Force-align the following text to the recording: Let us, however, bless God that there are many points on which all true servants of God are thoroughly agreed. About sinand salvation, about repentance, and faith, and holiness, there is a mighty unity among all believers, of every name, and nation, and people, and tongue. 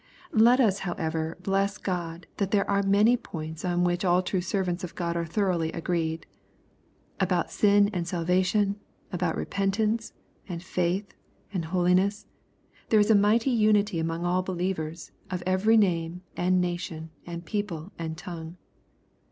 Let 0.33 0.59
us, 0.59 0.79
however, 0.79 1.37
bless 1.43 1.77
God 1.77 2.25
that 2.37 2.49
there 2.49 2.67
are 2.67 2.81
many 2.81 3.15
points 3.15 3.63
on 3.63 3.83
which 3.83 4.03
all 4.03 4.23
true 4.23 4.41
servants 4.41 4.83
of 4.83 4.95
God 4.95 5.15
are 5.15 5.27
thoroughly 5.27 5.71
agreed. 5.73 6.25
About 7.19 7.49
sinand 7.51 8.07
salvation, 8.07 8.77
about 9.11 9.35
repentance, 9.37 10.13
and 10.49 10.63
faith, 10.63 11.13
and 11.53 11.65
holiness, 11.65 12.25
there 12.89 12.99
is 12.99 13.11
a 13.11 13.15
mighty 13.15 13.51
unity 13.51 13.99
among 13.99 14.25
all 14.25 14.41
believers, 14.41 15.11
of 15.29 15.43
every 15.45 15.77
name, 15.77 16.23
and 16.35 16.59
nation, 16.59 17.11
and 17.27 17.45
people, 17.45 17.91
and 17.99 18.17
tongue. 18.17 18.57